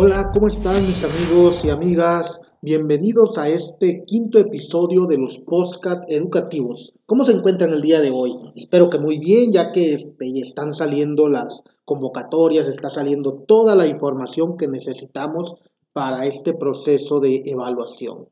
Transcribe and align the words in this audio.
Hola, 0.00 0.30
¿cómo 0.32 0.46
están 0.46 0.76
mis 0.86 1.02
amigos 1.02 1.60
y 1.64 1.70
amigas? 1.70 2.30
Bienvenidos 2.62 3.36
a 3.36 3.48
este 3.48 4.04
quinto 4.04 4.38
episodio 4.38 5.06
de 5.06 5.18
los 5.18 5.36
podcast 5.38 6.04
educativos. 6.08 6.92
¿Cómo 7.04 7.24
se 7.24 7.32
encuentran 7.32 7.72
el 7.72 7.82
día 7.82 8.00
de 8.00 8.12
hoy? 8.12 8.32
Espero 8.54 8.90
que 8.90 9.00
muy 9.00 9.18
bien, 9.18 9.52
ya 9.52 9.72
que 9.72 9.94
este, 9.94 10.38
están 10.38 10.76
saliendo 10.76 11.26
las 11.26 11.48
convocatorias, 11.84 12.68
está 12.68 12.90
saliendo 12.90 13.42
toda 13.48 13.74
la 13.74 13.88
información 13.88 14.56
que 14.56 14.68
necesitamos 14.68 15.58
para 15.92 16.26
este 16.26 16.54
proceso 16.54 17.18
de 17.18 17.42
evaluación. 17.46 18.26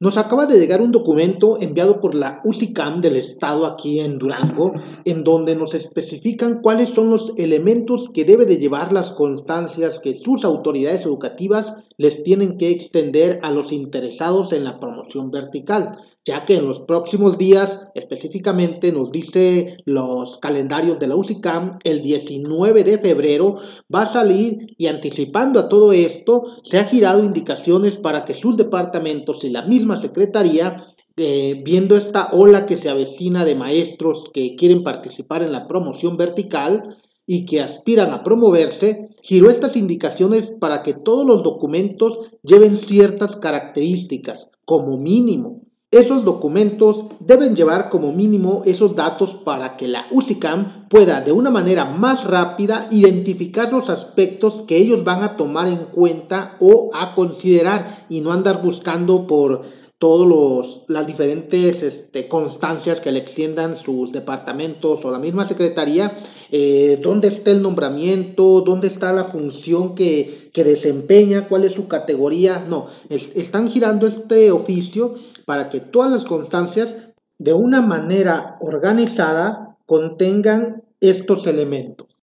Nos 0.00 0.16
acaba 0.16 0.46
de 0.46 0.60
llegar 0.60 0.80
un 0.80 0.92
documento 0.92 1.60
enviado 1.60 2.00
por 2.00 2.14
la 2.14 2.40
UCICAM 2.44 3.00
del 3.00 3.16
Estado 3.16 3.66
aquí 3.66 3.98
en 3.98 4.18
Durango, 4.18 4.72
en 5.04 5.24
donde 5.24 5.56
nos 5.56 5.74
especifican 5.74 6.62
cuáles 6.62 6.94
son 6.94 7.10
los 7.10 7.32
elementos 7.36 8.08
que 8.14 8.24
debe 8.24 8.46
de 8.46 8.58
llevar 8.58 8.92
las 8.92 9.10
constancias 9.16 9.98
que 10.04 10.18
sus 10.18 10.44
autoridades 10.44 11.04
educativas 11.04 11.66
les 11.96 12.22
tienen 12.22 12.58
que 12.58 12.70
extender 12.70 13.40
a 13.42 13.50
los 13.50 13.72
interesados 13.72 14.52
en 14.52 14.62
la 14.62 14.78
promoción 14.78 15.32
vertical 15.32 15.98
ya 16.28 16.44
que 16.44 16.56
en 16.56 16.68
los 16.68 16.80
próximos 16.80 17.38
días, 17.38 17.80
específicamente 17.94 18.92
nos 18.92 19.10
dice 19.10 19.78
los 19.86 20.36
calendarios 20.42 20.98
de 20.98 21.06
la 21.06 21.16
UCICAM, 21.16 21.78
el 21.84 22.02
19 22.02 22.84
de 22.84 22.98
febrero 22.98 23.56
va 23.92 24.02
a 24.02 24.12
salir 24.12 24.74
y 24.76 24.88
anticipando 24.88 25.58
a 25.58 25.70
todo 25.70 25.90
esto, 25.94 26.42
se 26.64 26.76
ha 26.78 26.84
girado 26.84 27.24
indicaciones 27.24 27.96
para 27.96 28.26
que 28.26 28.34
sus 28.34 28.58
departamentos 28.58 29.42
y 29.42 29.48
la 29.48 29.62
misma 29.62 30.02
Secretaría 30.02 30.88
eh, 31.16 31.62
viendo 31.64 31.96
esta 31.96 32.28
ola 32.32 32.66
que 32.66 32.76
se 32.82 32.90
avecina 32.90 33.46
de 33.46 33.54
maestros 33.54 34.24
que 34.34 34.54
quieren 34.56 34.84
participar 34.84 35.42
en 35.42 35.50
la 35.50 35.66
promoción 35.66 36.18
vertical 36.18 36.98
y 37.26 37.46
que 37.46 37.62
aspiran 37.62 38.12
a 38.12 38.22
promoverse, 38.22 39.08
giró 39.22 39.48
estas 39.48 39.74
indicaciones 39.76 40.50
para 40.60 40.82
que 40.82 40.92
todos 40.92 41.26
los 41.26 41.42
documentos 41.42 42.18
lleven 42.42 42.86
ciertas 42.86 43.36
características, 43.36 44.46
como 44.66 44.98
mínimo, 44.98 45.62
esos 45.90 46.22
documentos 46.24 47.06
deben 47.20 47.56
llevar 47.56 47.88
como 47.88 48.12
mínimo 48.12 48.62
esos 48.66 48.94
datos 48.94 49.30
para 49.44 49.78
que 49.78 49.88
la 49.88 50.06
UCICAM 50.10 50.88
pueda 50.90 51.22
de 51.22 51.32
una 51.32 51.48
manera 51.48 51.86
más 51.86 52.24
rápida 52.24 52.88
identificar 52.90 53.72
los 53.72 53.88
aspectos 53.88 54.64
que 54.66 54.76
ellos 54.76 55.02
van 55.02 55.22
a 55.22 55.36
tomar 55.36 55.66
en 55.66 55.86
cuenta 55.86 56.56
o 56.60 56.90
a 56.92 57.14
considerar 57.14 58.04
y 58.10 58.20
no 58.20 58.32
andar 58.32 58.62
buscando 58.62 59.26
por 59.26 59.62
todas 59.98 60.82
las 60.86 61.06
diferentes 61.06 61.82
este, 61.82 62.28
constancias 62.28 63.00
que 63.00 63.10
le 63.10 63.18
extiendan 63.18 63.78
sus 63.78 64.12
departamentos 64.12 65.04
o 65.04 65.10
la 65.10 65.18
misma 65.18 65.48
secretaría, 65.48 66.18
eh, 66.50 67.00
dónde 67.02 67.28
está 67.28 67.50
el 67.50 67.62
nombramiento, 67.62 68.60
dónde 68.60 68.86
está 68.88 69.12
la 69.12 69.24
función 69.24 69.96
que, 69.96 70.50
que 70.52 70.62
desempeña, 70.62 71.48
cuál 71.48 71.64
es 71.64 71.72
su 71.72 71.88
categoría. 71.88 72.64
No, 72.68 72.86
están 73.08 73.68
girando 73.70 74.06
este 74.06 74.52
oficio 74.52 75.16
para 75.44 75.68
que 75.68 75.80
todas 75.80 76.12
las 76.12 76.24
constancias 76.24 76.94
de 77.38 77.52
una 77.52 77.82
manera 77.82 78.56
organizada 78.60 79.76
contengan 79.86 80.82
estos 81.00 81.46
elementos. 81.46 82.17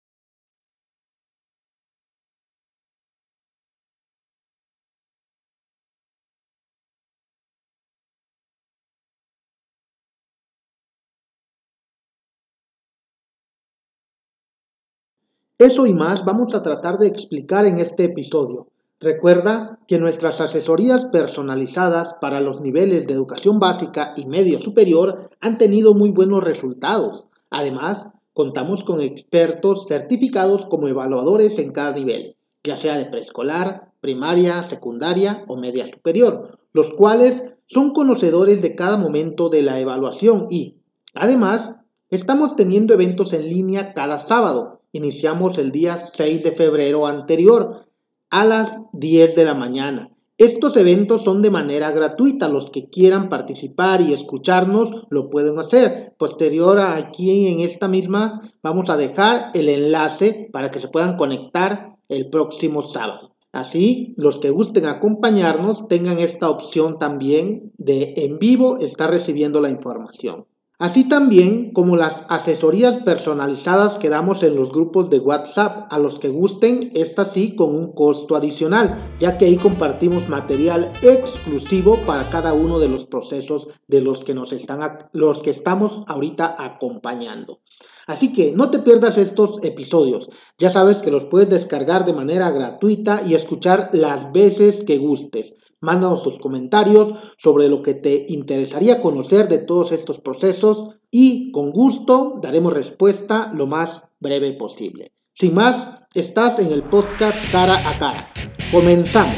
Eso 15.62 15.86
y 15.86 15.94
más 15.94 16.24
vamos 16.24 16.52
a 16.56 16.62
tratar 16.64 16.98
de 16.98 17.06
explicar 17.06 17.66
en 17.66 17.78
este 17.78 18.06
episodio. 18.06 18.66
Recuerda 18.98 19.78
que 19.86 20.00
nuestras 20.00 20.40
asesorías 20.40 21.02
personalizadas 21.12 22.14
para 22.20 22.40
los 22.40 22.60
niveles 22.60 23.06
de 23.06 23.12
educación 23.12 23.60
básica 23.60 24.12
y 24.16 24.26
medio 24.26 24.60
superior 24.62 25.30
han 25.40 25.58
tenido 25.58 25.94
muy 25.94 26.10
buenos 26.10 26.42
resultados. 26.42 27.26
Además, 27.48 28.08
contamos 28.32 28.82
con 28.82 29.00
expertos 29.00 29.86
certificados 29.86 30.66
como 30.68 30.88
evaluadores 30.88 31.56
en 31.56 31.70
cada 31.70 31.92
nivel, 31.92 32.34
ya 32.64 32.80
sea 32.80 32.96
de 32.96 33.04
preescolar, 33.04 33.82
primaria, 34.00 34.66
secundaria 34.66 35.44
o 35.46 35.54
media 35.56 35.88
superior, 35.92 36.58
los 36.72 36.92
cuales 36.94 37.40
son 37.68 37.92
conocedores 37.92 38.62
de 38.62 38.74
cada 38.74 38.96
momento 38.96 39.48
de 39.48 39.62
la 39.62 39.78
evaluación 39.78 40.48
y, 40.50 40.78
además, 41.14 41.76
estamos 42.10 42.56
teniendo 42.56 42.94
eventos 42.94 43.32
en 43.32 43.48
línea 43.48 43.94
cada 43.94 44.26
sábado 44.26 44.81
Iniciamos 44.94 45.56
el 45.56 45.72
día 45.72 46.04
6 46.12 46.42
de 46.42 46.52
febrero 46.52 47.06
anterior 47.06 47.86
a 48.28 48.44
las 48.44 48.76
10 48.92 49.34
de 49.34 49.44
la 49.46 49.54
mañana. 49.54 50.10
Estos 50.36 50.76
eventos 50.76 51.24
son 51.24 51.40
de 51.40 51.50
manera 51.50 51.90
gratuita. 51.92 52.46
Los 52.46 52.70
que 52.70 52.90
quieran 52.90 53.30
participar 53.30 54.02
y 54.02 54.12
escucharnos 54.12 55.06
lo 55.08 55.30
pueden 55.30 55.58
hacer. 55.58 56.12
Posterior 56.18 56.78
a 56.78 56.96
aquí 56.96 57.46
en 57.46 57.60
esta 57.60 57.88
misma 57.88 58.52
vamos 58.62 58.90
a 58.90 58.98
dejar 58.98 59.52
el 59.54 59.70
enlace 59.70 60.50
para 60.52 60.70
que 60.70 60.80
se 60.80 60.88
puedan 60.88 61.16
conectar 61.16 61.96
el 62.10 62.28
próximo 62.28 62.90
sábado. 62.90 63.32
Así, 63.50 64.12
los 64.18 64.40
que 64.40 64.50
gusten 64.50 64.84
acompañarnos 64.84 65.88
tengan 65.88 66.18
esta 66.18 66.50
opción 66.50 66.98
también 66.98 67.72
de 67.78 68.12
en 68.16 68.38
vivo 68.38 68.78
estar 68.78 69.10
recibiendo 69.10 69.62
la 69.62 69.70
información 69.70 70.44
así 70.82 71.08
también 71.08 71.72
como 71.72 71.96
las 71.96 72.16
asesorías 72.28 73.04
personalizadas 73.04 73.94
que 74.00 74.08
damos 74.08 74.42
en 74.42 74.56
los 74.56 74.72
grupos 74.72 75.10
de 75.10 75.20
WhatsApp 75.20 75.86
a 75.88 75.98
los 76.00 76.18
que 76.18 76.28
gusten, 76.28 76.90
esta 76.94 77.32
sí 77.32 77.54
con 77.54 77.72
un 77.76 77.92
costo 77.92 78.34
adicional, 78.34 79.14
ya 79.20 79.38
que 79.38 79.44
ahí 79.44 79.56
compartimos 79.56 80.28
material 80.28 80.84
exclusivo 81.02 81.96
para 82.04 82.28
cada 82.28 82.52
uno 82.52 82.80
de 82.80 82.88
los 82.88 83.04
procesos 83.04 83.68
de 83.86 84.00
los 84.00 84.24
que 84.24 84.34
nos 84.34 84.52
están 84.52 84.80
los 85.12 85.40
que 85.42 85.50
estamos 85.50 86.02
ahorita 86.08 86.56
acompañando. 86.58 87.60
Así 88.08 88.32
que 88.32 88.50
no 88.50 88.70
te 88.70 88.80
pierdas 88.80 89.16
estos 89.16 89.62
episodios. 89.62 90.28
Ya 90.58 90.72
sabes 90.72 90.98
que 90.98 91.12
los 91.12 91.26
puedes 91.26 91.48
descargar 91.48 92.04
de 92.04 92.12
manera 92.12 92.50
gratuita 92.50 93.22
y 93.24 93.36
escuchar 93.36 93.90
las 93.92 94.32
veces 94.32 94.82
que 94.84 94.98
gustes. 94.98 95.54
Mándanos 95.82 96.22
tus 96.22 96.38
comentarios 96.38 97.12
sobre 97.38 97.68
lo 97.68 97.82
que 97.82 97.94
te 97.94 98.26
interesaría 98.28 99.02
conocer 99.02 99.48
de 99.48 99.58
todos 99.58 99.90
estos 99.90 100.20
procesos 100.20 100.94
y 101.10 101.50
con 101.50 101.72
gusto 101.72 102.38
daremos 102.40 102.72
respuesta 102.72 103.52
lo 103.52 103.66
más 103.66 104.00
breve 104.20 104.52
posible. 104.52 105.10
Sin 105.34 105.54
más, 105.54 106.04
estás 106.14 106.60
en 106.60 106.70
el 106.70 106.84
podcast 106.84 107.36
cara 107.50 107.78
a 107.88 107.98
cara. 107.98 108.28
Comenzamos. 108.70 109.34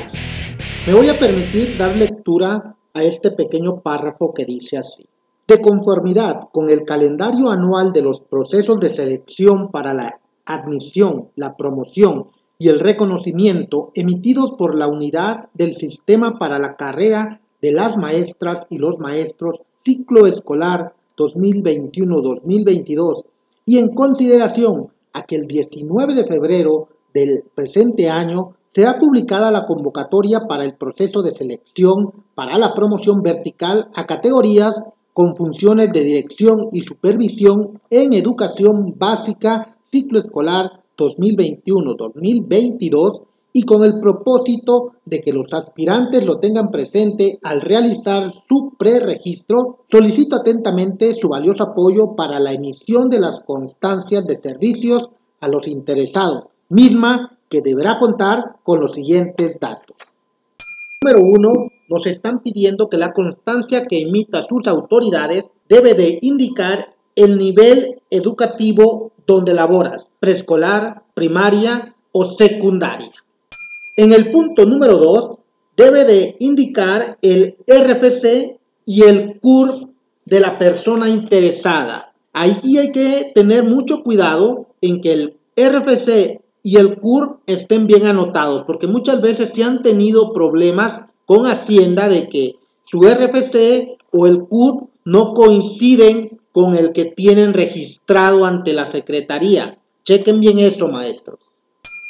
Me 0.86 0.92
voy 0.92 1.08
a 1.08 1.18
permitir 1.18 1.78
dar 1.78 1.96
lectura 1.96 2.76
a 2.92 3.02
este 3.02 3.30
pequeño 3.30 3.80
párrafo 3.80 4.34
que 4.34 4.44
dice 4.44 4.76
así. 4.76 5.08
De 5.48 5.62
conformidad 5.62 6.48
con 6.52 6.68
el 6.68 6.84
calendario 6.84 7.48
anual 7.48 7.94
de 7.94 8.02
los 8.02 8.20
procesos 8.20 8.78
de 8.80 8.94
selección 8.94 9.70
para 9.70 9.94
la 9.94 10.20
admisión, 10.44 11.30
la 11.36 11.56
promoción 11.56 12.26
y 12.64 12.68
el 12.70 12.80
reconocimiento 12.80 13.92
emitidos 13.94 14.52
por 14.56 14.74
la 14.74 14.88
unidad 14.88 15.50
del 15.52 15.76
sistema 15.76 16.38
para 16.38 16.58
la 16.58 16.76
carrera 16.76 17.42
de 17.60 17.72
las 17.72 17.98
maestras 17.98 18.64
y 18.70 18.78
los 18.78 18.98
maestros 18.98 19.60
ciclo 19.84 20.26
escolar 20.26 20.94
2021-2022 21.18 23.24
y 23.66 23.76
en 23.76 23.94
consideración 23.94 24.86
a 25.12 25.26
que 25.26 25.36
el 25.36 25.46
19 25.46 26.14
de 26.14 26.26
febrero 26.26 26.88
del 27.12 27.42
presente 27.54 28.08
año 28.08 28.54
será 28.74 28.98
publicada 28.98 29.50
la 29.50 29.66
convocatoria 29.66 30.46
para 30.48 30.64
el 30.64 30.72
proceso 30.72 31.20
de 31.20 31.34
selección 31.34 32.12
para 32.34 32.56
la 32.56 32.72
promoción 32.72 33.20
vertical 33.20 33.88
a 33.94 34.06
categorías 34.06 34.74
con 35.12 35.36
funciones 35.36 35.92
de 35.92 36.02
dirección 36.02 36.70
y 36.72 36.80
supervisión 36.80 37.78
en 37.90 38.14
educación 38.14 38.94
básica 38.96 39.76
ciclo 39.90 40.20
escolar 40.20 40.80
2021-2022 40.96 43.22
y 43.56 43.62
con 43.62 43.84
el 43.84 44.00
propósito 44.00 44.94
de 45.04 45.20
que 45.20 45.32
los 45.32 45.46
aspirantes 45.52 46.26
lo 46.26 46.40
tengan 46.40 46.72
presente 46.72 47.38
al 47.42 47.60
realizar 47.60 48.32
su 48.48 48.72
preregistro, 48.76 49.84
solicito 49.90 50.34
atentamente 50.36 51.14
su 51.14 51.28
valioso 51.28 51.62
apoyo 51.62 52.16
para 52.16 52.40
la 52.40 52.52
emisión 52.52 53.08
de 53.08 53.20
las 53.20 53.38
constancias 53.46 54.26
de 54.26 54.38
servicios 54.38 55.08
a 55.40 55.46
los 55.46 55.68
interesados, 55.68 56.46
misma 56.68 57.38
que 57.48 57.60
deberá 57.60 58.00
contar 58.00 58.56
con 58.64 58.80
los 58.80 58.92
siguientes 58.92 59.60
datos. 59.60 59.96
Número 61.04 61.22
1. 61.22 61.52
Nos 61.90 62.06
están 62.06 62.40
pidiendo 62.40 62.88
que 62.88 62.96
la 62.96 63.12
constancia 63.12 63.84
que 63.88 64.02
emita 64.02 64.48
sus 64.48 64.66
autoridades 64.66 65.44
debe 65.68 65.94
de 65.94 66.18
indicar 66.22 66.88
el 67.14 67.38
nivel 67.38 68.00
educativo 68.10 69.12
donde 69.26 69.54
laboras, 69.54 70.06
preescolar, 70.20 71.02
primaria 71.14 71.94
o 72.12 72.32
secundaria. 72.32 73.12
En 73.96 74.12
el 74.12 74.30
punto 74.30 74.66
número 74.66 74.98
2, 74.98 75.38
debe 75.76 76.04
de 76.04 76.36
indicar 76.40 77.18
el 77.22 77.56
RFC 77.66 78.58
y 78.86 79.02
el 79.02 79.40
CURP 79.40 79.88
de 80.24 80.40
la 80.40 80.58
persona 80.58 81.08
interesada. 81.08 82.12
Ahí 82.32 82.78
hay 82.78 82.92
que 82.92 83.32
tener 83.34 83.64
mucho 83.64 84.02
cuidado 84.02 84.66
en 84.80 85.00
que 85.00 85.12
el 85.12 85.36
RFC 85.56 86.40
y 86.62 86.76
el 86.76 86.98
CUR 86.98 87.38
estén 87.46 87.86
bien 87.86 88.06
anotados, 88.06 88.64
porque 88.66 88.86
muchas 88.86 89.20
veces 89.20 89.52
se 89.52 89.62
han 89.62 89.82
tenido 89.82 90.32
problemas 90.32 91.02
con 91.26 91.46
Hacienda 91.46 92.08
de 92.08 92.28
que 92.28 92.56
su 92.86 93.02
RFC 93.02 93.98
o 94.12 94.26
el 94.26 94.40
CUR 94.48 94.88
no 95.04 95.34
coinciden 95.34 96.40
con 96.54 96.76
el 96.76 96.92
que 96.92 97.06
tienen 97.06 97.52
registrado 97.52 98.44
ante 98.44 98.72
la 98.72 98.92
Secretaría. 98.92 99.76
Chequen 100.04 100.38
bien 100.38 100.60
eso, 100.60 100.86
maestros. 100.86 101.40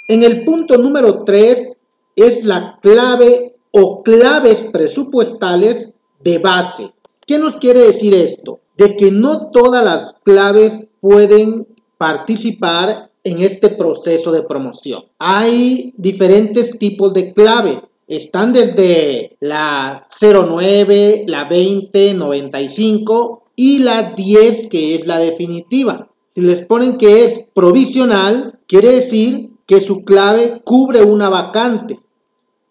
En 0.07 0.23
el 0.23 0.45
punto 0.45 0.77
número 0.77 1.25
3 1.25 1.73
es 2.15 2.45
la 2.45 2.79
clave 2.83 3.55
o 3.71 4.03
claves 4.03 4.57
presupuestales 4.71 5.95
de 6.23 6.39
base. 6.39 6.93
¿Qué 7.27 7.39
nos 7.39 7.57
quiere 7.57 7.81
decir 7.93 8.15
esto? 8.15 8.61
De 8.77 8.97
que 8.97 9.11
no 9.11 9.51
todas 9.51 9.83
las 9.83 10.13
claves 10.23 10.75
pueden 11.01 11.67
participar 11.97 13.09
en 13.25 13.39
este 13.39 13.71
proceso 13.71 14.31
de 14.31 14.43
promoción. 14.43 15.05
Hay 15.19 15.95
diferentes 15.97 16.79
tipos 16.79 17.15
de 17.15 17.33
clave. 17.33 17.81
Están 18.07 18.53
desde 18.53 19.39
la 19.41 20.07
09, 20.21 21.25
la 21.27 21.45
20, 21.45 22.13
95 22.13 23.44
y 23.57 23.79
la 23.79 24.13
10 24.15 24.69
que 24.69 24.95
es 24.95 25.07
la 25.07 25.19
definitiva. 25.19 26.09
Si 26.35 26.41
les 26.41 26.67
ponen 26.67 26.99
que 26.99 27.25
es 27.25 27.45
provisional, 27.55 28.59
quiere 28.67 28.91
decir 28.91 29.51
que 29.67 29.81
su 29.81 30.05
clave 30.05 30.63
cubre 30.65 31.03
una 31.03 31.29
vacante 31.29 31.99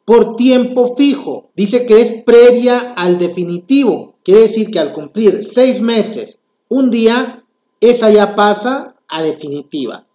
por 0.06 0.35
tiempo 0.35 0.95
fijo. 0.95 1.50
Dice 1.56 1.85
que 1.85 2.01
es 2.01 2.24
previa 2.24 2.94
al 2.94 3.18
definitivo. 3.18 4.15
Quiere 4.24 4.47
decir 4.47 4.69
que 4.69 4.80
al 4.80 4.94
cumplir 4.94 5.50
seis 5.53 5.81
meses, 5.81 6.38
un 6.69 6.89
día, 6.89 7.44
esa 7.79 8.09
ya 8.09 8.36
pasa 8.36 8.95
a 9.07 9.24
definitiva. 9.24 10.06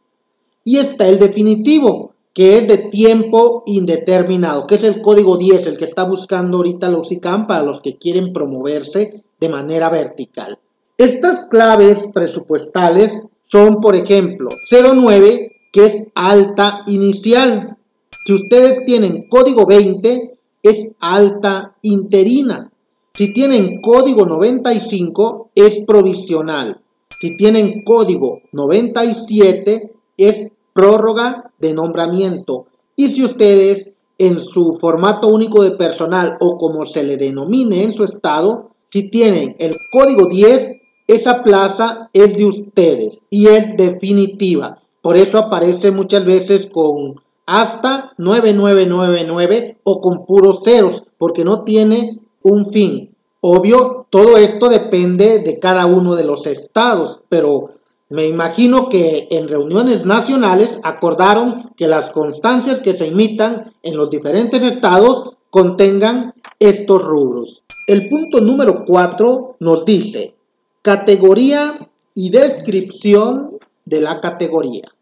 Y 0.65 0.79
está 0.79 1.09
el 1.09 1.19
definitivo, 1.19 2.15
que 2.35 2.59
es 2.59 2.69
de 2.69 2.79
tiempo 2.91 3.63
indeterminado, 3.67 4.67
que 4.67 4.77
es 4.77 4.85
el 4.85 5.01
código 5.01 5.37
10, 5.37 5.67
el 5.67 5.79
que 5.79 5.87
está 5.87 6.05
buscando 6.05 6.59
ahorita 6.59 6.91
la 6.91 6.99
UCICAM 6.99 7.47
para 7.47 7.63
los 7.63 7.81
que 7.81 7.97
quieren 7.97 8.33
promoverse 8.33 9.25
de 9.41 9.49
manera 9.49 9.89
vertical. 9.89 10.59
Estas 10.97 11.47
claves 11.49 11.99
presupuestales 12.13 13.13
son, 13.47 13.81
por 13.81 13.95
ejemplo, 13.95 14.49
09, 14.71 15.53
que 15.73 15.85
es 15.87 16.07
alta 16.15 16.83
inicial. 16.87 17.77
Si 18.11 18.35
ustedes 18.35 18.85
tienen 18.85 19.29
código 19.29 19.65
20, 19.67 20.39
es 20.63 20.91
alta 21.01 21.77
interina. 21.83 22.71
Si 23.13 23.33
tienen 23.33 23.81
código 23.81 24.27
95, 24.27 25.51
es 25.55 25.85
provisional. 25.87 26.81
Si 27.09 27.37
tienen 27.37 27.83
código 27.85 28.43
97, 28.53 29.93
es 30.17 30.53
prórroga 30.73 31.51
de 31.59 31.75
nombramiento. 31.75 32.67
Y 32.95 33.15
si 33.15 33.25
ustedes 33.25 33.89
en 34.19 34.41
su 34.41 34.79
formato 34.81 35.29
único 35.29 35.63
de 35.63 35.73
personal 35.73 36.37
o 36.41 36.59
como 36.59 36.85
se 36.87 37.03
le 37.03 37.17
denomine 37.17 37.85
en 37.85 37.93
su 37.95 38.05
estado, 38.05 38.71
si 38.91 39.11
tienen 39.11 39.57
el 39.59 39.73
código 39.93 40.29
10, 40.29 40.79
esa 41.07 41.43
plaza 41.43 42.11
es 42.13 42.37
de 42.37 42.45
ustedes 42.45 43.19
y 43.31 43.49
es 43.49 43.77
definitiva. 43.77 44.79
Por 45.03 45.17
eso 45.17 45.39
aparece 45.39 45.91
muchas 45.91 46.25
veces 46.25 46.67
con 46.67 47.21
hasta 47.47 48.13
9999 48.19 49.79
o 49.85 50.01
con 50.03 50.27
puros 50.27 50.61
ceros, 50.65 51.03
porque 51.17 51.45
no 51.45 51.63
tiene 51.63 52.19
un 52.43 52.71
fin. 52.73 53.15
Obvio, 53.41 54.07
todo 54.11 54.37
esto 54.37 54.69
depende 54.69 55.39
de 55.39 55.59
cada 55.59 55.87
uno 55.87 56.15
de 56.15 56.25
los 56.25 56.47
estados, 56.47 57.21
pero 57.29 57.71
me 58.11 58.27
imagino 58.27 58.89
que 58.89 59.29
en 59.31 59.49
reuniones 59.49 60.05
nacionales 60.05 60.71
acordaron 60.83 61.71
que 61.77 61.89
las 61.89 62.11
constancias 62.11 62.81
que 62.81 62.97
se 62.97 63.07
imitan 63.07 63.73
en 63.83 63.97
los 63.97 64.11
diferentes 64.11 64.63
estados 64.63 65.37
contengan 65.51 66.35
estos 66.59 67.03
rubros. 67.03 67.63
El 67.89 68.07
punto 68.11 68.43
número 68.43 68.85
4 68.85 69.57
nos 69.61 69.87
dice 69.87 70.35
categoría 70.83 71.89
y 72.15 72.29
descripción 72.29 73.53
de 73.87 74.03
la 74.03 74.21
categoría. 74.21 74.93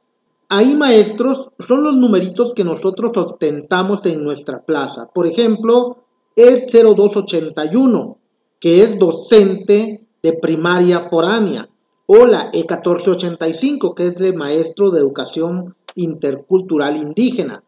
Ahí, 0.49 0.77
maestros, 0.77 1.49
son 1.67 1.83
los 1.83 1.97
numeritos 1.97 2.55
que 2.55 2.63
nosotros 2.63 3.11
ostentamos 3.17 4.07
en 4.07 4.23
nuestra 4.23 4.61
plaza. 4.61 5.09
Por 5.13 5.27
ejemplo, 5.27 5.97
el 6.37 6.67
0281, 6.71 8.19
que 8.61 8.85
es 8.85 8.97
docente 9.01 10.03
de 10.23 10.33
primaria 10.35 11.09
foránea, 11.11 11.69
o 12.07 12.25
la 12.25 12.53
E1485, 12.53 13.97
que 13.97 14.07
es 14.07 14.15
de 14.15 14.33
maestro 14.33 14.93
de 14.93 15.01
educación 15.01 15.75
intercultural 15.97 16.97
indígena. 16.97 17.65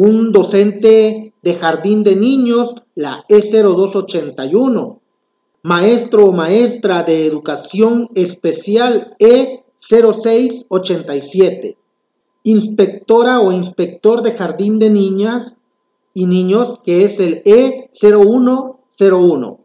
Un 0.00 0.30
docente 0.30 1.34
de 1.42 1.54
jardín 1.56 2.04
de 2.04 2.14
niños, 2.14 2.72
la 2.94 3.24
E0281. 3.28 5.00
Maestro 5.64 6.26
o 6.26 6.32
maestra 6.32 7.02
de 7.02 7.26
educación 7.26 8.08
especial 8.14 9.16
E0687. 9.18 11.74
Inspectora 12.44 13.40
o 13.40 13.50
inspector 13.50 14.22
de 14.22 14.34
jardín 14.34 14.78
de 14.78 14.90
niñas 14.90 15.52
y 16.14 16.26
niños, 16.26 16.78
que 16.84 17.04
es 17.04 17.18
el 17.18 17.42
E0101, 17.42 19.58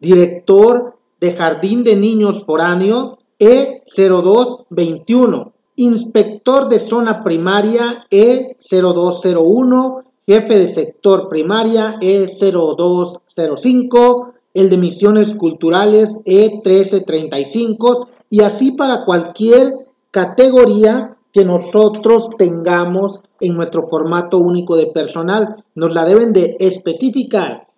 director 0.00 0.96
de 1.20 1.34
jardín 1.34 1.84
de 1.84 1.94
niños 1.94 2.42
foráneo, 2.46 3.18
E0221, 3.38 5.52
inspector 5.78 6.68
de 6.68 6.86
zona 6.88 7.24
primaria, 7.24 8.04
E0201, 8.10 10.02
jefe 10.26 10.58
de 10.58 10.74
sector 10.74 11.28
primaria, 11.28 11.98
E0205, 12.00 14.32
el 14.54 14.70
de 14.70 14.76
misiones 14.76 15.36
culturales, 15.36 16.08
E1335, 16.26 18.08
y 18.28 18.42
así 18.42 18.72
para 18.72 19.04
cualquier 19.04 19.72
categoría 20.10 21.16
que 21.32 21.44
nosotros 21.44 22.30
tengamos 22.36 23.20
en 23.40 23.56
nuestro 23.56 23.86
formato 23.88 24.38
único 24.38 24.74
de 24.76 24.86
personal. 24.86 25.62
Nos 25.74 25.94
la 25.94 26.04
deben 26.04 26.32
de 26.32 26.56
especificar 26.58 27.68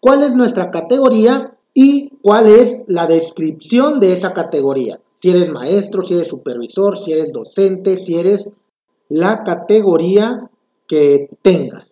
cuál 0.00 0.22
es 0.22 0.34
nuestra 0.34 0.70
categoría 0.70 1.54
y 1.74 2.10
cuál 2.22 2.46
es 2.46 2.82
la 2.86 3.06
descripción 3.06 3.98
de 3.98 4.12
esa 4.12 4.32
categoría. 4.32 5.00
Si 5.20 5.30
eres 5.30 5.50
maestro, 5.50 6.06
si 6.06 6.14
eres 6.14 6.28
supervisor, 6.28 7.04
si 7.04 7.12
eres 7.12 7.32
docente, 7.32 7.98
si 7.98 8.16
eres 8.16 8.48
la 9.08 9.42
categoría 9.42 10.48
que 10.86 11.28
tengas. 11.42 11.86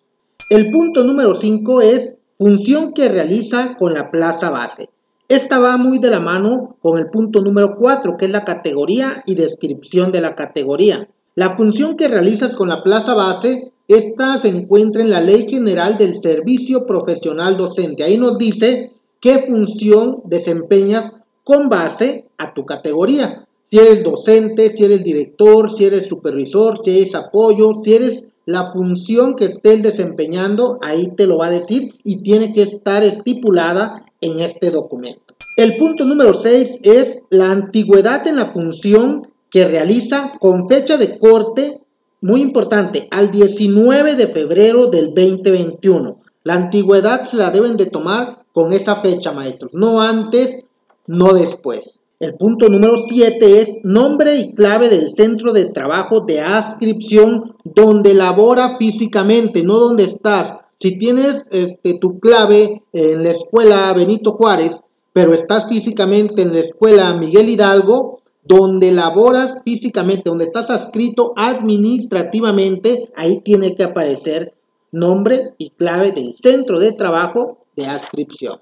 El 0.51 0.71
punto 0.71 1.03
número 1.03 1.41
5 1.41 1.81
es 1.81 2.15
función 2.39 2.93
que 2.93 3.09
realiza 3.09 3.77
con 3.79 3.95
la 3.95 4.11
plaza 4.11 4.51
base. 4.51 4.89
Esta 5.29 5.59
va 5.59 5.77
muy 5.77 5.99
de 5.99 6.11
la 6.11 6.21
mano 6.21 6.77
con 6.81 6.99
el 6.99 7.11
punto 7.11 7.41
número 7.41 7.77
4, 7.77 8.17
que 8.17 8.27
es 8.27 8.31
la 8.31 8.45
categoría 8.45 9.25
y 9.27 9.35
descripción 9.35 10.13
de 10.13 10.21
la 10.21 10.37
categoría. 10.37 11.09
La 11.35 11.57
función 11.57 11.97
que 11.97 12.07
realizas 12.07 12.55
con 12.55 12.69
la 12.69 12.83
plaza 12.83 13.15
base, 13.15 13.73
esta 13.89 14.41
se 14.41 14.49
encuentra 14.49 15.03
en 15.03 15.11
la 15.11 15.21
Ley 15.21 15.49
General 15.51 15.99
del 15.99 16.21
Servicio 16.23 16.87
Profesional 16.87 17.57
Docente. 17.57 18.05
Ahí 18.05 18.19
nos 18.19 18.39
dice 18.39 18.93
qué 19.21 19.45
función 19.49 20.23
desempeñas 20.27 21.13
con 21.47 21.69
base 21.69 22.25
a 22.39 22.55
tu 22.55 22.67
categoría. 22.67 23.47
Si 23.71 23.79
eres 23.79 24.03
docente, 24.03 24.77
si 24.77 24.83
eres 24.83 25.05
director, 25.05 25.77
si 25.77 25.85
eres 25.85 26.09
supervisor, 26.09 26.81
si 26.85 26.99
eres 26.99 27.15
apoyo, 27.15 27.83
si 27.85 27.95
eres 27.95 28.25
la 28.47 28.73
función 28.73 29.37
que 29.37 29.45
estés 29.45 29.81
desempeñando, 29.81 30.79
ahí 30.83 31.13
te 31.17 31.29
lo 31.29 31.39
va 31.39 31.47
a 31.47 31.51
decir 31.51 31.95
y 32.03 32.17
tiene 32.23 32.53
que 32.53 32.63
estar 32.63 33.05
estipulada 33.05 34.07
en 34.21 34.41
este 34.41 34.73
documento. 34.73 35.35
El 35.57 35.77
punto 35.77 36.05
número 36.05 36.35
6 36.35 36.81
es 36.83 37.19
la 37.31 37.53
antigüedad 37.53 38.27
en 38.27 38.37
la 38.37 38.53
función 38.53 39.29
que 39.49 39.67
realiza 39.67 40.33
con 40.41 40.69
fecha 40.69 40.97
de 40.97 41.17
corte, 41.17 41.79
muy 42.21 42.41
importante, 42.41 43.07
al 43.13 43.31
19 43.31 44.17
de 44.17 44.27
febrero 44.29 44.89
del 44.89 45.15
2021. 45.15 46.19
La 46.43 46.55
antigüedad 46.55 47.31
se 47.31 47.37
la 47.37 47.53
deben 47.53 47.77
de 47.77 47.87
tomar 47.87 48.39
con 48.53 48.73
esa 48.73 48.97
fecha, 48.97 49.31
maestros, 49.31 49.75
no 49.75 50.01
antes, 50.01 50.66
no 51.07 51.33
después. 51.33 51.97
El 52.19 52.35
punto 52.37 52.71
número 52.71 52.95
7 53.09 53.61
es 53.61 53.69
nombre 53.85 54.37
y 54.37 54.55
clave 54.55 54.89
del 54.89 55.15
centro 55.15 55.53
de 55.53 55.67
trabajo 55.67 56.21
de 56.21 56.41
adscripción 56.41 57.57
donde 57.63 58.15
labora 58.15 58.79
físicamente, 58.79 59.63
no 59.63 59.79
donde 59.79 60.05
estás. 60.05 60.61
Si 60.81 60.99
tienes 60.99 61.43
este, 61.51 61.99
tu 61.99 62.19
clave 62.19 62.83
en 62.95 63.23
la 63.23 63.33
escuela 63.33 63.93
Benito 63.93 64.33
Juárez, 64.33 64.77
pero 65.13 65.35
estás 65.35 65.69
físicamente 65.69 66.41
en 66.41 66.55
la 66.55 66.61
escuela 66.61 67.13
Miguel 67.15 67.51
Hidalgo, 67.51 68.21
donde 68.45 68.93
laboras 68.93 69.63
físicamente, 69.63 70.31
donde 70.31 70.45
estás 70.45 70.71
adscrito 70.71 71.35
administrativamente, 71.37 73.11
ahí 73.15 73.41
tiene 73.41 73.75
que 73.75 73.83
aparecer 73.83 74.55
nombre 74.91 75.53
y 75.59 75.71
clave 75.71 76.13
del 76.13 76.35
centro 76.43 76.79
de 76.79 76.93
trabajo 76.93 77.59
de 77.77 77.87
adscripción. 77.87 78.61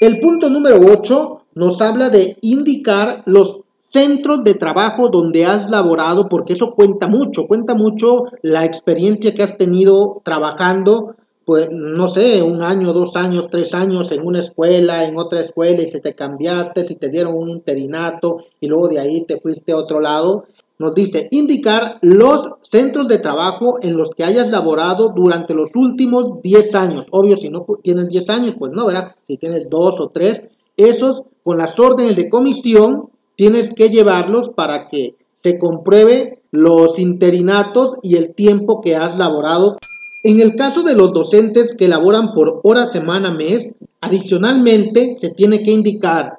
El 0.00 0.20
punto 0.20 0.48
número 0.50 0.80
8 0.80 1.41
nos 1.54 1.80
habla 1.80 2.10
de 2.10 2.36
indicar 2.40 3.22
los 3.26 3.62
centros 3.92 4.42
de 4.42 4.54
trabajo 4.54 5.08
donde 5.08 5.44
has 5.44 5.70
laborado, 5.70 6.28
porque 6.28 6.54
eso 6.54 6.72
cuenta 6.74 7.06
mucho, 7.06 7.46
cuenta 7.46 7.74
mucho 7.74 8.24
la 8.42 8.64
experiencia 8.64 9.34
que 9.34 9.42
has 9.42 9.56
tenido 9.58 10.22
trabajando, 10.24 11.14
pues 11.44 11.68
no 11.70 12.10
sé, 12.10 12.42
un 12.42 12.62
año, 12.62 12.92
dos 12.92 13.14
años, 13.16 13.46
tres 13.50 13.72
años 13.74 14.10
en 14.10 14.26
una 14.26 14.40
escuela, 14.40 15.04
en 15.06 15.18
otra 15.18 15.40
escuela 15.40 15.82
y 15.82 15.90
se 15.90 16.00
te 16.00 16.14
cambiaste, 16.14 16.86
si 16.86 16.96
te 16.96 17.08
dieron 17.08 17.34
un 17.34 17.50
interinato 17.50 18.44
y 18.60 18.66
luego 18.66 18.88
de 18.88 19.00
ahí 19.00 19.24
te 19.26 19.40
fuiste 19.40 19.72
a 19.72 19.76
otro 19.76 20.00
lado. 20.00 20.44
Nos 20.78 20.94
dice 20.94 21.28
indicar 21.30 21.98
los 22.00 22.54
centros 22.70 23.06
de 23.06 23.18
trabajo 23.18 23.78
en 23.82 23.96
los 23.96 24.10
que 24.16 24.24
hayas 24.24 24.48
laborado 24.48 25.12
durante 25.14 25.54
los 25.54 25.70
últimos 25.74 26.40
10 26.42 26.74
años. 26.74 27.06
Obvio, 27.10 27.36
si 27.36 27.50
no 27.50 27.66
tienes 27.82 28.08
10 28.08 28.28
años, 28.30 28.54
pues 28.58 28.72
no, 28.72 28.86
¿verdad? 28.86 29.14
Si 29.26 29.36
tienes 29.36 29.68
dos 29.68 29.94
o 30.00 30.08
tres, 30.08 30.48
esos 30.76 31.22
con 31.42 31.58
las 31.58 31.78
órdenes 31.78 32.16
de 32.16 32.28
comisión 32.28 33.08
tienes 33.36 33.74
que 33.74 33.88
llevarlos 33.88 34.50
para 34.54 34.88
que 34.88 35.16
se 35.42 35.58
compruebe 35.58 36.38
los 36.50 36.98
interinatos 36.98 37.96
y 38.02 38.16
el 38.16 38.34
tiempo 38.34 38.80
que 38.80 38.94
has 38.94 39.16
laborado. 39.16 39.78
En 40.24 40.40
el 40.40 40.54
caso 40.54 40.82
de 40.82 40.94
los 40.94 41.12
docentes 41.12 41.74
que 41.76 41.88
laboran 41.88 42.32
por 42.32 42.60
hora, 42.62 42.92
semana, 42.92 43.32
mes, 43.32 43.74
adicionalmente 44.00 45.16
se 45.20 45.30
tiene 45.30 45.62
que 45.62 45.72
indicar 45.72 46.36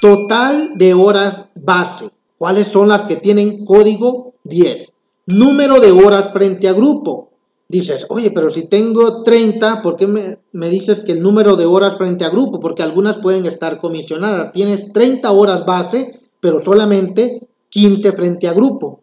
total 0.00 0.76
de 0.76 0.94
horas 0.94 1.46
base, 1.54 2.10
cuáles 2.36 2.68
son 2.68 2.88
las 2.88 3.02
que 3.02 3.16
tienen 3.16 3.64
código 3.64 4.34
10, 4.44 4.90
número 5.28 5.78
de 5.80 5.92
horas 5.92 6.32
frente 6.32 6.68
a 6.68 6.72
grupo. 6.72 7.30
Dices, 7.72 8.06
oye, 8.10 8.30
pero 8.30 8.52
si 8.52 8.68
tengo 8.68 9.22
30, 9.24 9.82
¿por 9.82 9.96
qué 9.96 10.06
me, 10.06 10.38
me 10.52 10.68
dices 10.68 11.00
que 11.00 11.12
el 11.12 11.22
número 11.22 11.56
de 11.56 11.66
horas 11.66 11.96
frente 11.96 12.24
a 12.24 12.28
grupo? 12.28 12.60
Porque 12.60 12.82
algunas 12.82 13.16
pueden 13.16 13.46
estar 13.46 13.80
comisionadas. 13.80 14.52
Tienes 14.52 14.92
30 14.92 15.32
horas 15.32 15.66
base 15.66 16.20
pero 16.42 16.62
solamente 16.64 17.46
15 17.68 18.12
frente 18.12 18.48
a 18.48 18.52
grupo. 18.52 19.00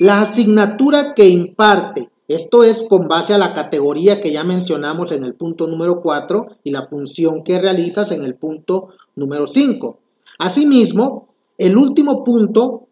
La 0.00 0.20
asignatura 0.20 1.14
que 1.14 1.26
imparte, 1.26 2.10
esto 2.28 2.62
es 2.62 2.82
con 2.90 3.08
base 3.08 3.32
a 3.32 3.38
la 3.38 3.54
categoría 3.54 4.20
que 4.20 4.30
ya 4.30 4.44
mencionamos 4.44 5.10
en 5.10 5.24
el 5.24 5.32
punto 5.32 5.66
número 5.66 6.02
4 6.02 6.58
y 6.62 6.70
la 6.70 6.86
función 6.86 7.42
que 7.42 7.58
realizas 7.58 8.12
en 8.12 8.22
el 8.22 8.34
punto 8.34 8.90
número 9.16 9.46
5. 9.46 9.98
Asimismo, 10.38 11.28
el 11.56 11.78
último 11.78 12.22
punto 12.22 12.82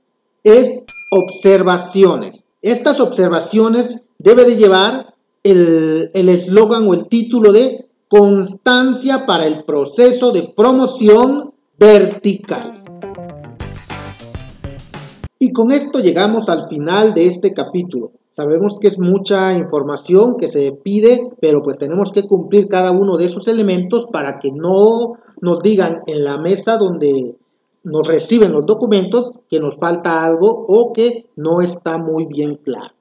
es 0.43 0.85
observaciones. 1.11 2.41
Estas 2.63 2.99
observaciones 2.99 3.99
debe 4.19 4.47
de 4.47 4.57
llevar 4.57 5.12
el 5.43 6.29
eslogan 6.29 6.87
o 6.89 6.95
el 6.95 7.09
título 7.09 7.53
de 7.53 7.87
constancia 8.09 9.25
para 9.27 9.47
el 9.47 9.65
proceso 9.65 10.33
de 10.33 10.53
promoción 10.55 11.53
vertical. 11.79 12.83
Y 15.39 15.53
con 15.53 15.73
esto 15.73 15.99
llegamos 15.99 16.49
al 16.49 16.69
final 16.69 17.15
de 17.15 17.27
este 17.27 17.53
capítulo. 17.53 18.13
Sabemos 18.37 18.79
que 18.81 18.89
es 18.89 18.99
mucha 18.99 19.55
información 19.55 20.37
que 20.39 20.53
se 20.53 20.71
pide, 20.71 21.31
pero 21.41 21.63
pues 21.63 21.79
tenemos 21.79 22.13
que 22.13 22.29
cumplir 22.29 22.69
cada 22.69 22.93
uno 22.93 23.17
de 23.17 23.27
esos 23.27 23.49
elementos 23.49 24.07
para 24.13 24.39
que 24.39 24.53
no 24.53 25.15
nos 25.41 25.61
digan 25.63 26.03
en 26.07 26.25
la 26.25 26.39
mesa 26.39 26.77
donde 26.77 27.35
nos 27.83 28.07
reciben 28.07 28.53
los 28.53 28.65
documentos 28.65 29.33
que 29.51 29.59
nos 29.59 29.77
falta 29.79 30.25
algo 30.25 30.65
o 30.69 30.93
que 30.93 31.27
no 31.35 31.61
está 31.61 31.99
muy 31.99 32.27
bien 32.27 32.55
claro. 32.63 32.95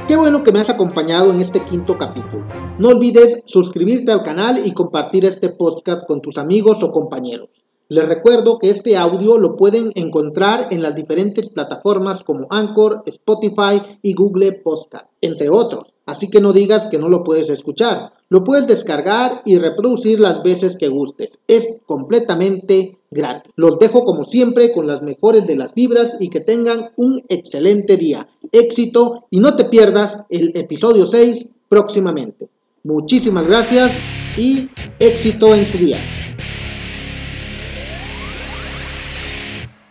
Qué 0.07 0.15
bueno 0.15 0.41
que 0.41 0.53
me 0.53 0.61
has 0.61 0.69
acompañado 0.69 1.33
en 1.33 1.41
este 1.41 1.59
quinto 1.65 1.97
capítulo. 1.97 2.45
No 2.79 2.87
olvides 2.87 3.43
suscribirte 3.45 4.09
al 4.13 4.23
canal 4.23 4.65
y 4.65 4.73
compartir 4.73 5.25
este 5.25 5.49
podcast 5.49 6.07
con 6.07 6.21
tus 6.21 6.37
amigos 6.37 6.77
o 6.81 6.93
compañeros. 6.93 7.49
Les 7.89 8.06
recuerdo 8.06 8.60
que 8.60 8.70
este 8.70 8.98
audio 8.98 9.38
lo 9.38 9.56
pueden 9.56 9.91
encontrar 9.96 10.67
en 10.72 10.82
las 10.82 10.94
diferentes 10.94 11.48
plataformas 11.50 12.22
como 12.25 12.48
Anchor, 12.50 13.03
Spotify 13.06 13.82
y 14.01 14.13
Google 14.13 14.53
Podcast, 14.53 15.06
entre 15.22 15.50
otros. 15.50 15.94
Así 16.06 16.29
que 16.29 16.41
no 16.41 16.51
digas 16.51 16.88
que 16.91 16.98
no 16.98 17.08
lo 17.08 17.24
puedes 17.24 17.50
escuchar. 17.50 18.12
Lo 18.29 18.44
puedes 18.44 18.67
descargar 18.67 19.41
y 19.46 19.58
reproducir 19.58 20.20
las 20.20 20.44
veces 20.44 20.75
que 20.77 20.89
gustes. 20.89 21.29
Es 21.48 21.65
completamente 21.86 22.98
gratis. 23.10 23.53
Los 23.56 23.79
dejo 23.79 24.03
como 24.03 24.25
siempre 24.25 24.74
con 24.74 24.86
las 24.86 25.01
mejores 25.01 25.48
de 25.48 25.56
las 25.56 25.74
vibras 25.74 26.13
y 26.20 26.29
que 26.29 26.41
tengan 26.41 26.91
un 26.98 27.24
excelente 27.29 27.96
día. 27.96 28.27
Éxito 28.51 29.25
y 29.29 29.39
no 29.39 29.56
te 29.56 29.65
pierdas 29.65 30.25
el 30.29 30.51
episodio 30.58 31.08
6 31.08 31.46
próximamente. 31.70 32.50
Muchísimas 32.84 33.48
gracias 33.48 33.91
y 34.38 34.70
éxito 35.00 35.56
en 35.56 35.67
tu 35.67 35.77
día. 35.77 36.00